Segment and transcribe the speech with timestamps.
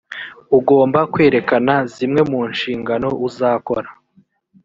[0.57, 3.89] ugomba kwerekana zimwe mu nshingano uzakora